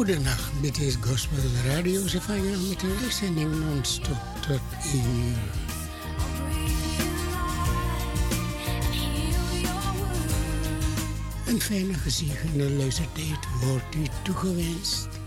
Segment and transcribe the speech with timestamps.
[0.00, 2.00] Goedenacht, dit is Gospel Radio.
[2.06, 5.36] Vangen met een uitzending non-stop tot 1 uur.
[11.46, 15.19] Een fijne gezegende luistertijd wordt u toegewenst.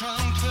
[0.00, 0.49] trying to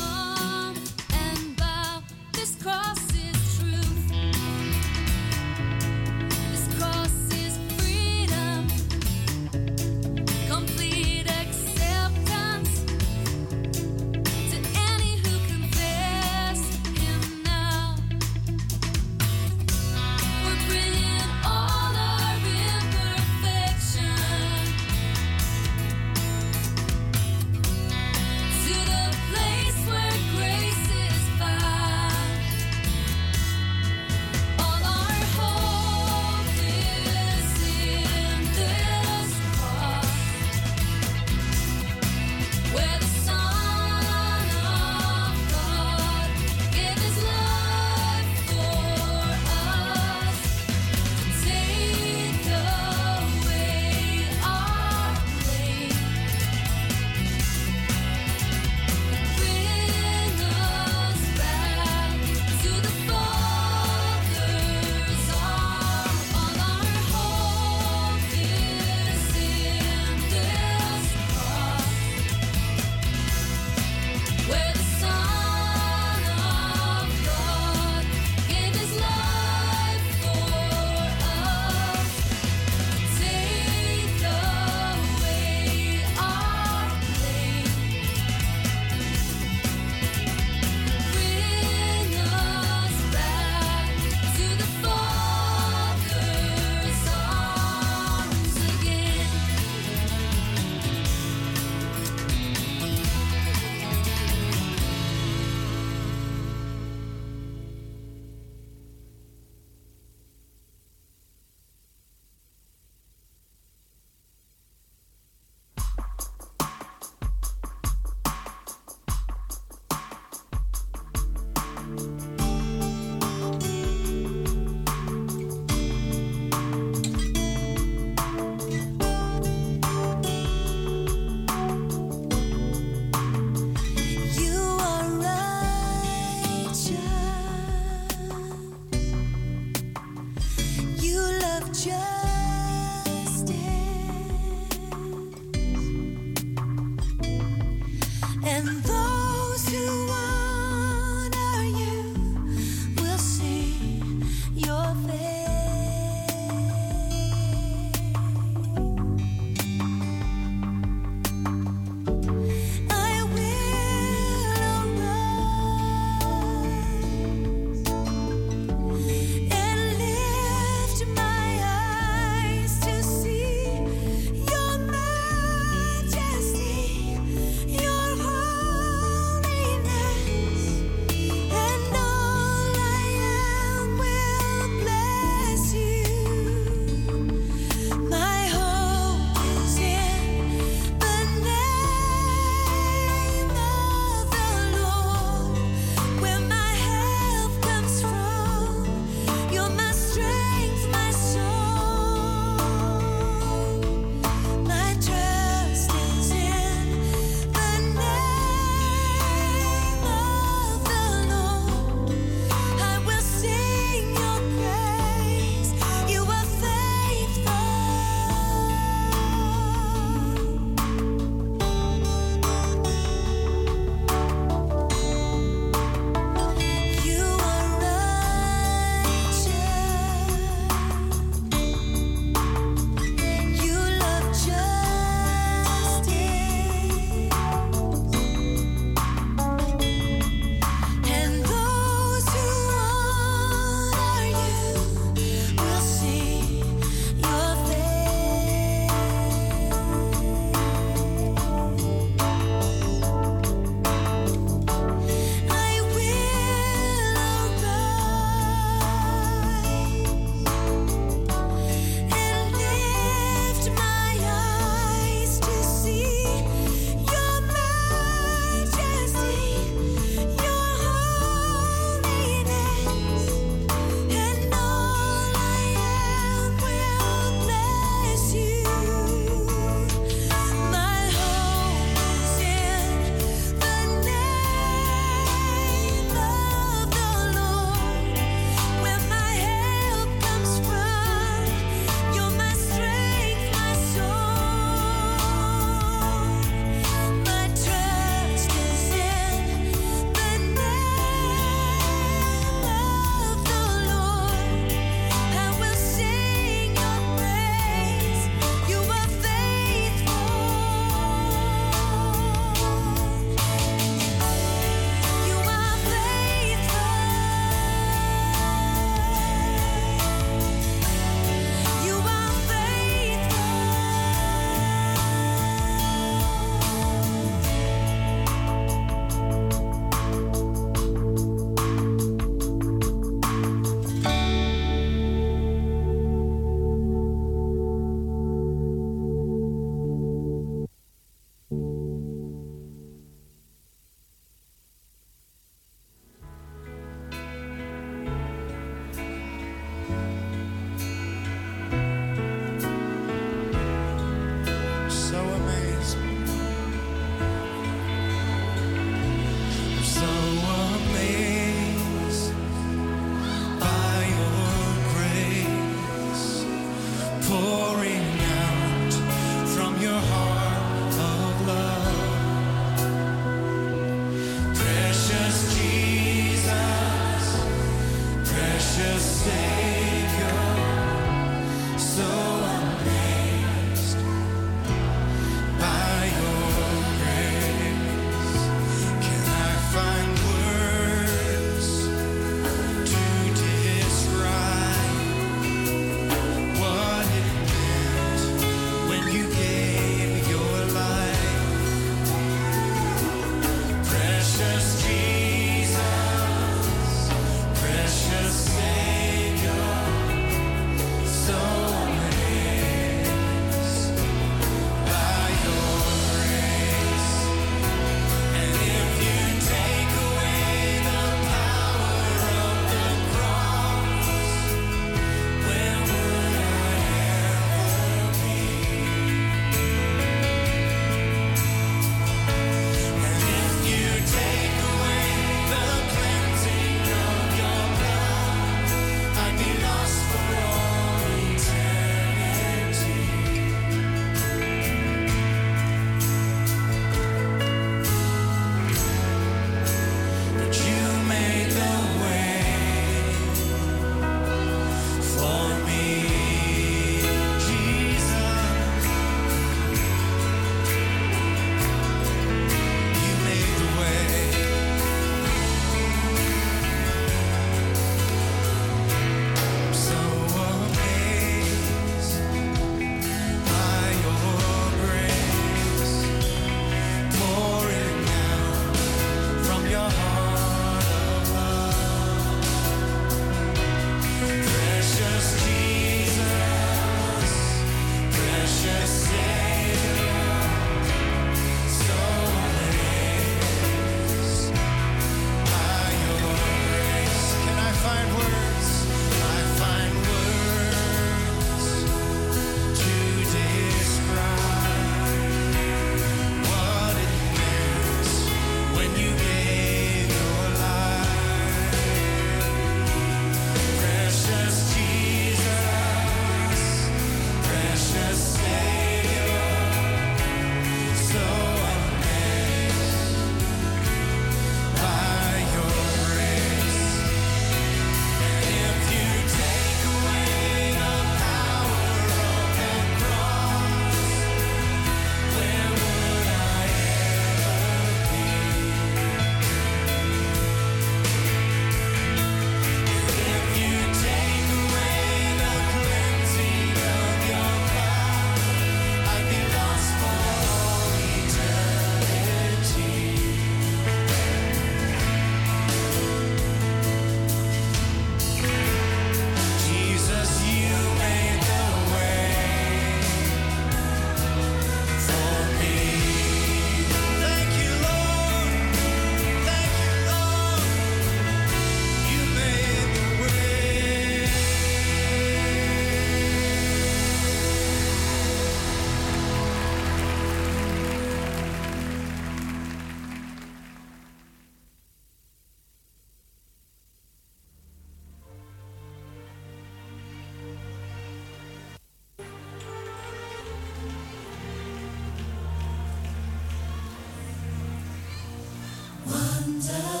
[599.71, 600.00] Love.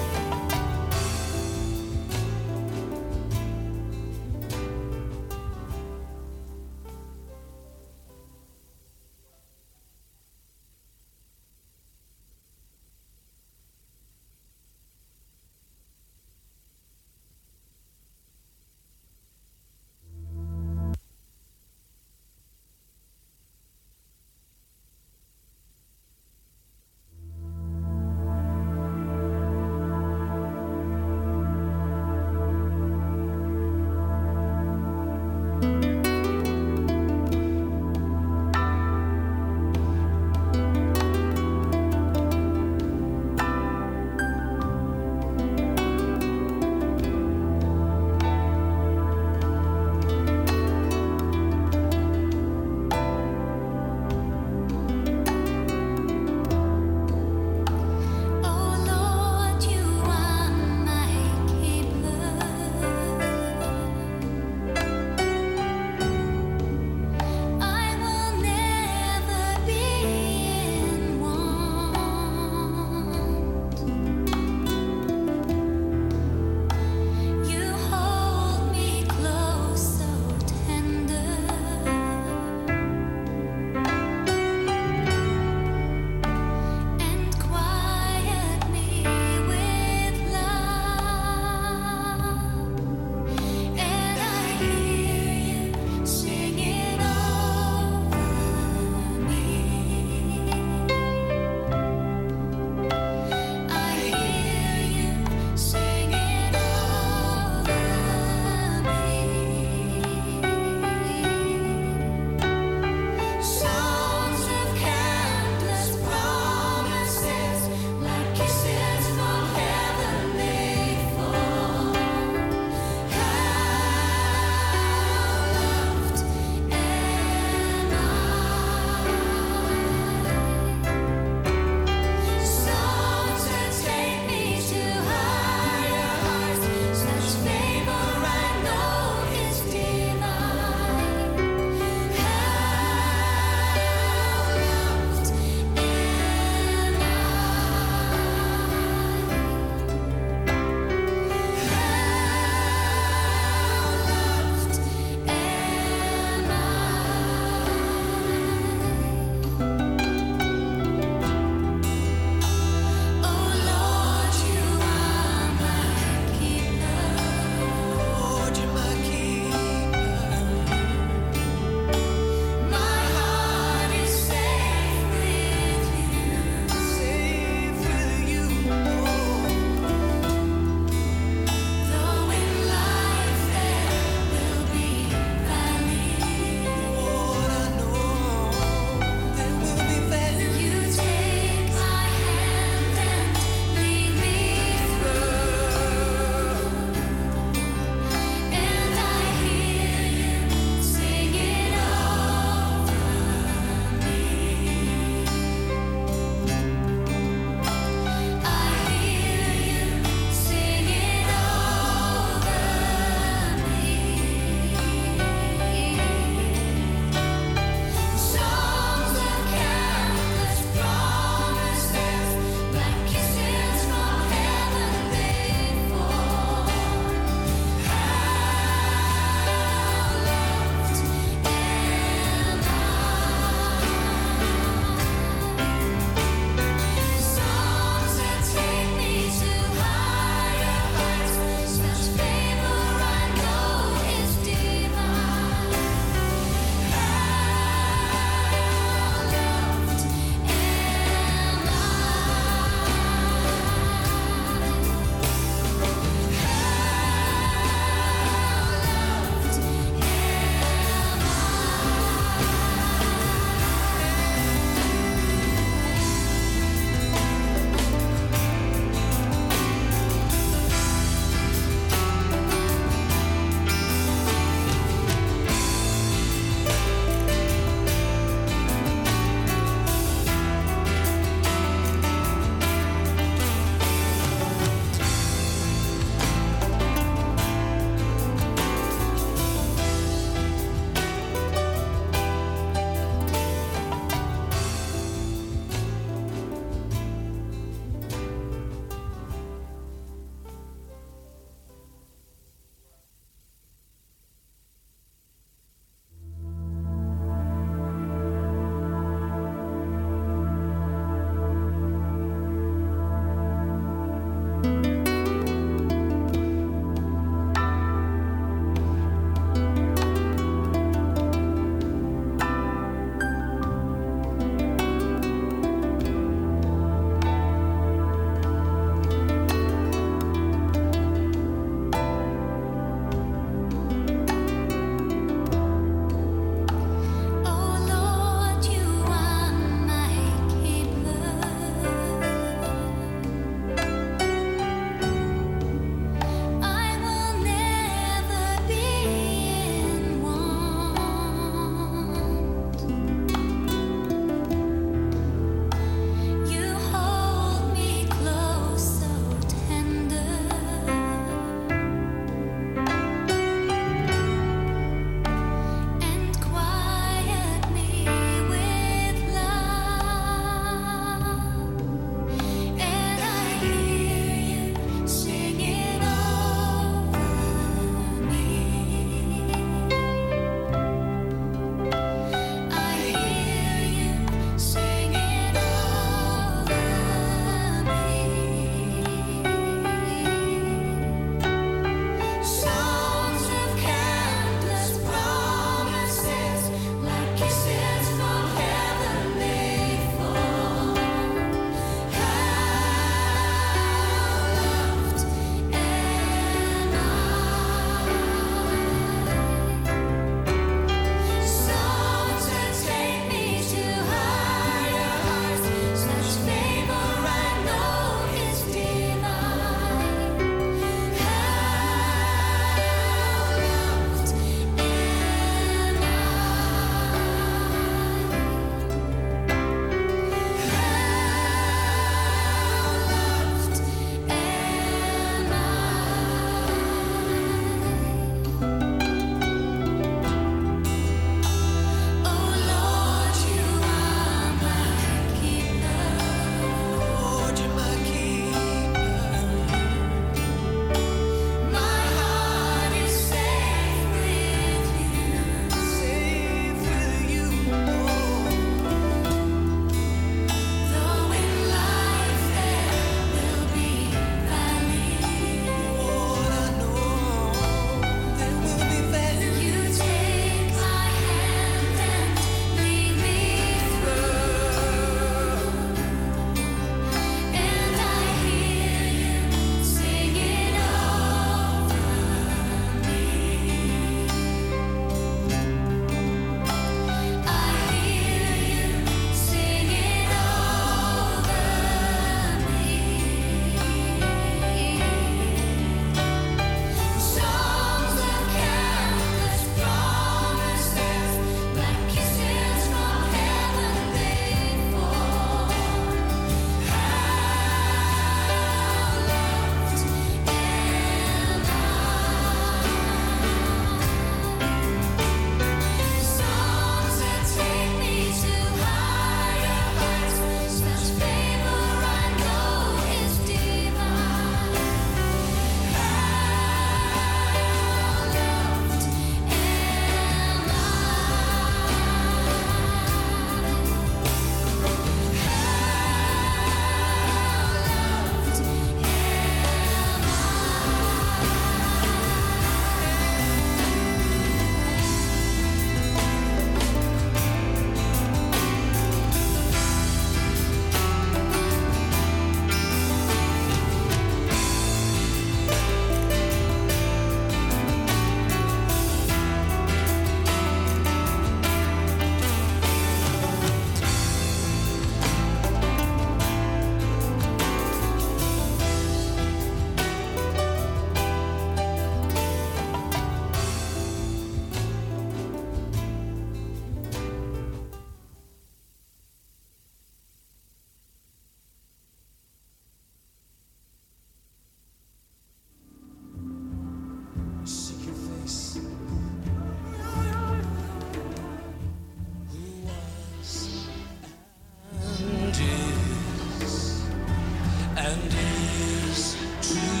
[598.03, 600.00] and is true.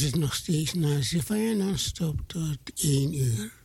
[0.00, 3.63] Luistert nog steeds naar Sylvia Non-Stop tot 1 uur.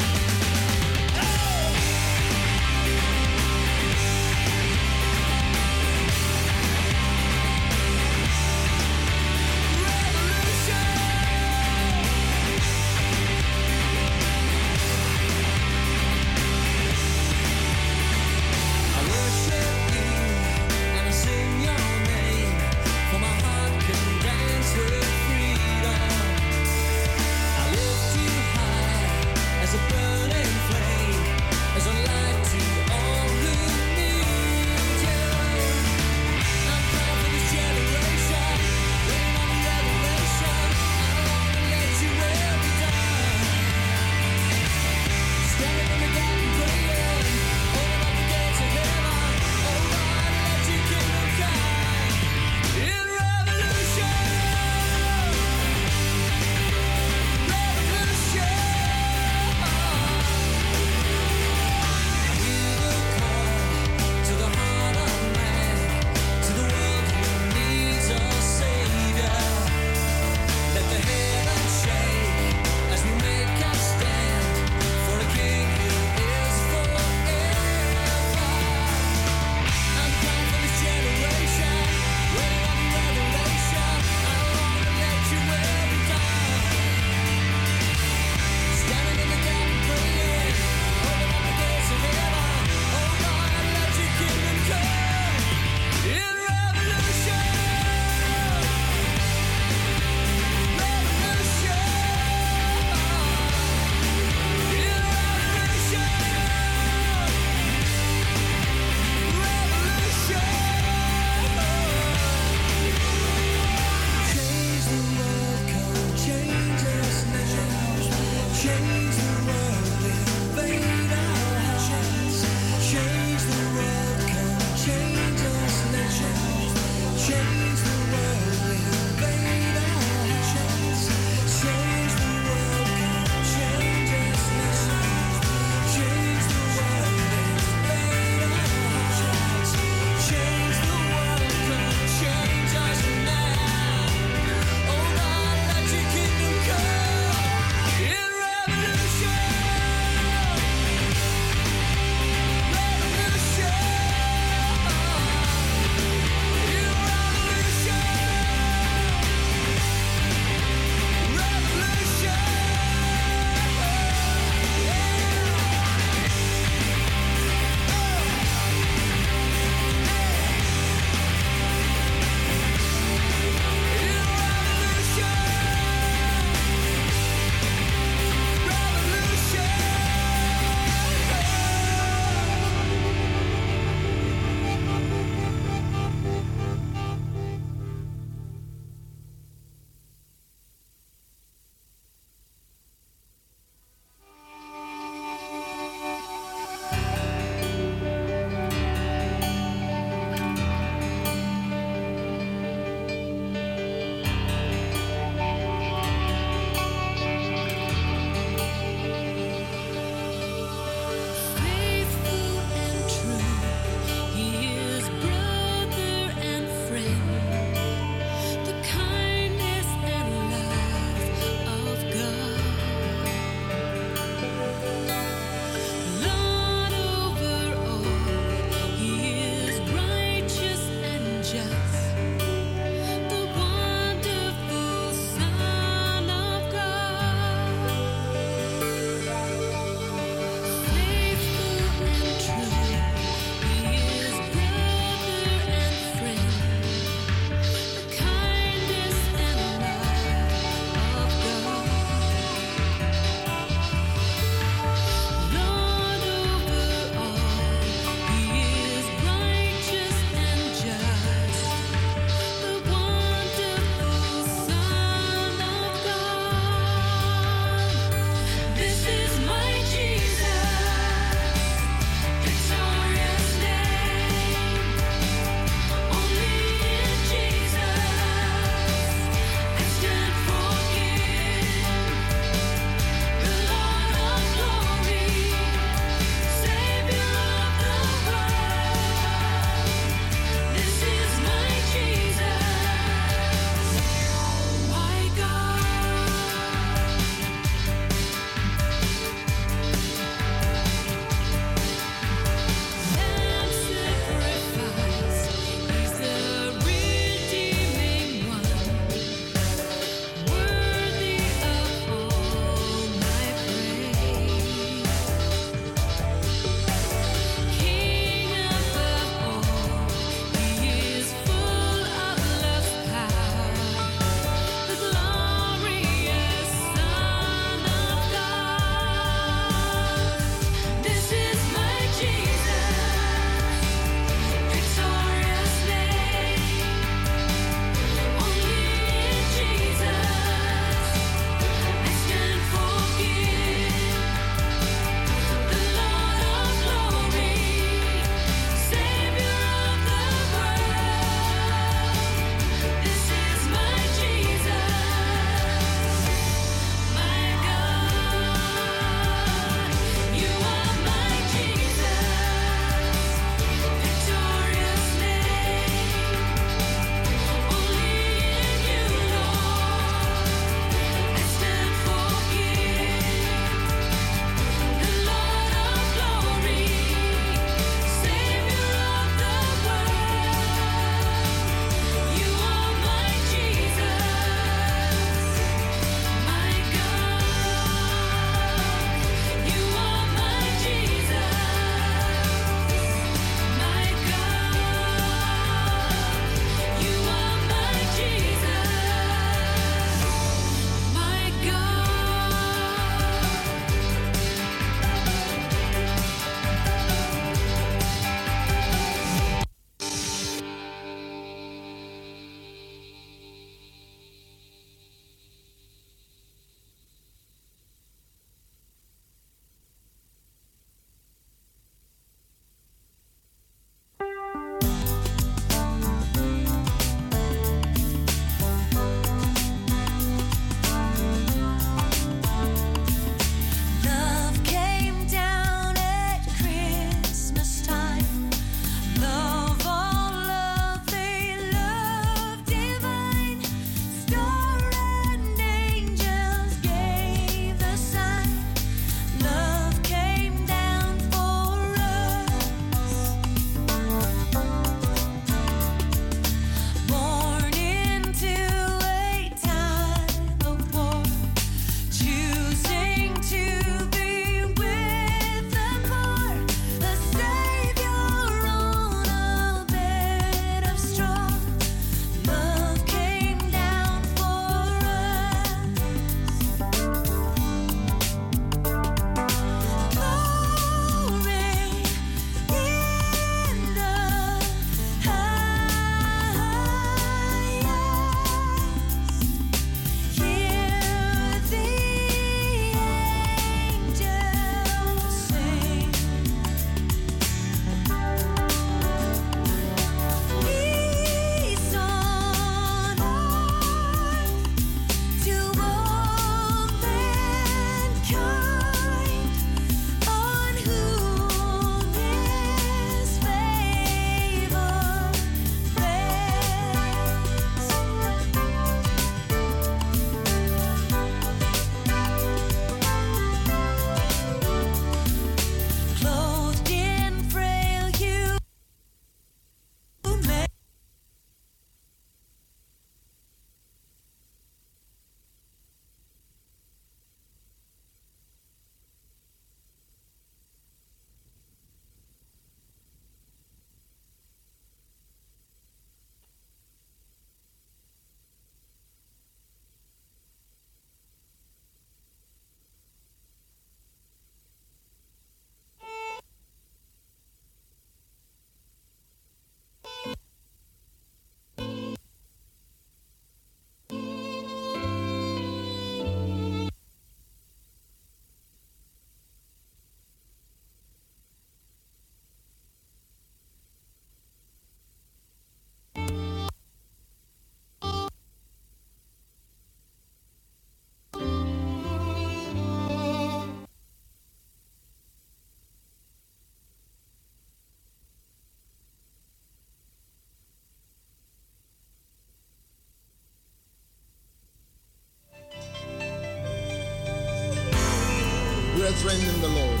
[598.98, 600.00] brethren in the Lord,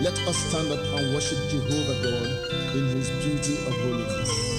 [0.00, 4.49] let us stand up and worship Jehovah God in his beauty of holiness.